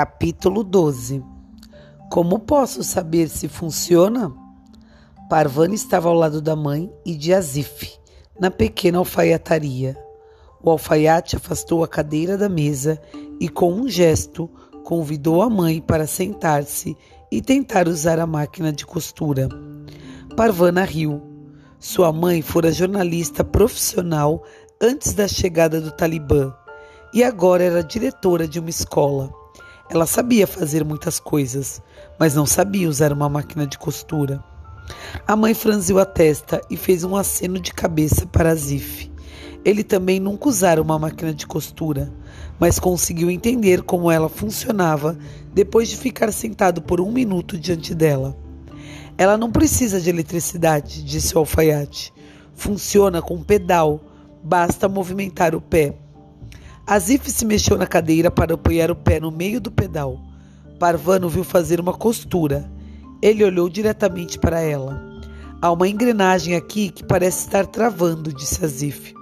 [0.00, 1.22] Capítulo 12
[2.10, 4.34] Como posso saber se funciona?
[5.28, 7.98] Parvana estava ao lado da mãe e de Azif,
[8.40, 9.94] na pequena alfaiataria.
[10.62, 12.98] O alfaiate afastou a cadeira da mesa
[13.38, 14.48] e, com um gesto,
[14.84, 16.96] convidou a mãe para sentar-se
[17.30, 19.50] e tentar usar a máquina de costura.
[20.34, 21.20] Parvana riu.
[21.78, 24.42] Sua mãe fora jornalista profissional
[24.80, 26.54] antes da chegada do Talibã
[27.12, 29.38] e agora era diretora de uma escola.
[29.92, 31.82] Ela sabia fazer muitas coisas,
[32.16, 34.40] mas não sabia usar uma máquina de costura.
[35.26, 39.10] A mãe franziu a testa e fez um aceno de cabeça para Zif.
[39.64, 42.12] Ele também nunca usara uma máquina de costura,
[42.56, 45.18] mas conseguiu entender como ela funcionava
[45.52, 48.38] depois de ficar sentado por um minuto diante dela.
[49.18, 52.14] Ela não precisa de eletricidade, disse o alfaiate.
[52.54, 54.00] Funciona com pedal,
[54.40, 55.96] basta movimentar o pé.
[56.90, 60.18] Azif se mexeu na cadeira para apoiar o pé no meio do pedal.
[60.76, 62.68] Parvano viu fazer uma costura.
[63.22, 65.00] Ele olhou diretamente para ela.
[65.62, 69.14] Há uma engrenagem aqui que parece estar travando, disse Azif.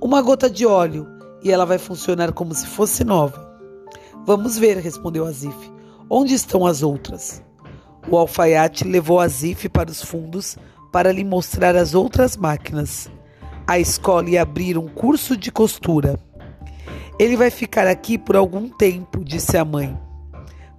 [0.00, 1.04] Uma gota de óleo
[1.42, 3.58] e ela vai funcionar como se fosse nova.
[4.24, 5.56] Vamos ver, respondeu Azif.
[6.08, 7.42] Onde estão as outras?
[8.08, 10.56] O alfaiate levou Azif para os fundos
[10.92, 13.10] para lhe mostrar as outras máquinas.
[13.66, 16.29] A escola ia abrir um curso de costura.
[17.20, 19.94] Ele vai ficar aqui por algum tempo, disse a mãe.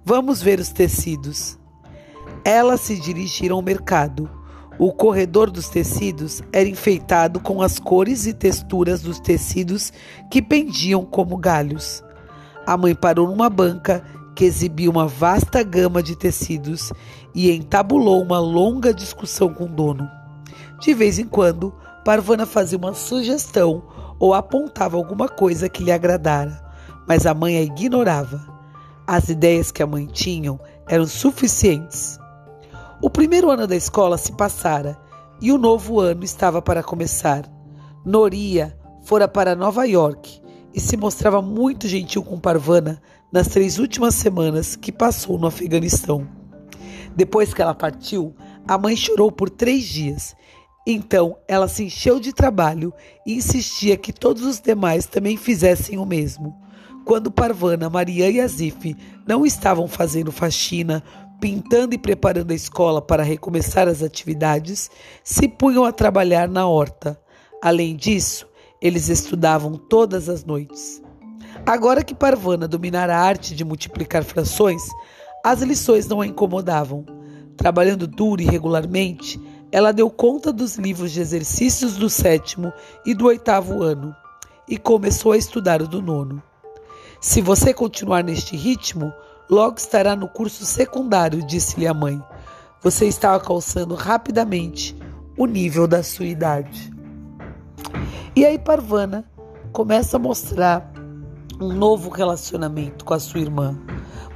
[0.04, 1.56] Vamos ver os tecidos.
[2.44, 4.28] Elas se dirigiram ao mercado.
[4.76, 9.92] O corredor dos tecidos era enfeitado com as cores e texturas dos tecidos
[10.32, 12.02] que pendiam como galhos.
[12.66, 14.04] A mãe parou numa banca
[14.34, 16.92] que exibia uma vasta gama de tecidos
[17.32, 20.10] e entabulou uma longa discussão com o dono.
[20.80, 21.72] De vez em quando,
[22.04, 23.84] Parvana fazia uma sugestão
[24.22, 26.62] ou apontava alguma coisa que lhe agradara,
[27.08, 28.40] mas a mãe a ignorava.
[29.04, 30.56] As ideias que a mãe tinha
[30.86, 32.20] eram suficientes.
[33.02, 34.96] O primeiro ano da escola se passara
[35.40, 37.50] e o novo ano estava para começar.
[38.06, 40.40] Noria fora para Nova York
[40.72, 43.02] e se mostrava muito gentil com Parvana
[43.32, 46.28] nas três últimas semanas que passou no Afeganistão.
[47.16, 48.36] Depois que ela partiu,
[48.68, 50.36] a mãe chorou por três dias
[50.86, 52.92] então ela se encheu de trabalho
[53.26, 56.56] e insistia que todos os demais também fizessem o mesmo.
[57.04, 61.02] Quando Parvana, Maria e Azif não estavam fazendo faxina,
[61.40, 64.90] pintando e preparando a escola para recomeçar as atividades,
[65.24, 67.20] se punham a trabalhar na horta.
[67.60, 68.46] Além disso,
[68.80, 71.02] eles estudavam todas as noites.
[71.66, 74.82] Agora que Parvana dominara a arte de multiplicar frações,
[75.44, 77.04] as lições não a incomodavam.
[77.56, 79.40] Trabalhando duro e regularmente,
[79.72, 82.70] ela deu conta dos livros de exercícios do sétimo
[83.06, 84.14] e do oitavo ano
[84.68, 86.42] e começou a estudar o do nono.
[87.20, 89.12] Se você continuar neste ritmo,
[89.48, 92.22] logo estará no curso secundário, disse-lhe a mãe.
[92.82, 94.94] Você está alcançando rapidamente
[95.38, 96.92] o nível da sua idade.
[98.36, 99.24] E aí, Parvana
[99.72, 100.92] começa a mostrar
[101.60, 103.78] um novo relacionamento com a sua irmã.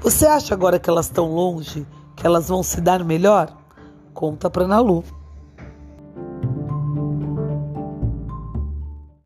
[0.01, 3.55] Você acha agora que elas estão longe, que elas vão se dar melhor?
[4.15, 5.05] Conta para Nalu.